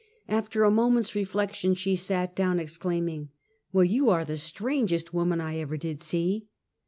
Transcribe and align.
After 0.27 0.63
a 0.63 0.71
moment's 0.71 1.13
reflection 1.13 1.75
she 1.75 1.95
sat 1.95 2.35
down, 2.35 2.59
exclaiming:" 2.59 3.29
Well, 3.71 3.83
you 3.85 4.09
are 4.09 4.25
the 4.25 4.35
strangest 4.35 5.13
woman 5.13 5.39
I 5.39 5.59
ever 5.59 5.77
did 5.77 6.01
see!" 6.01 6.47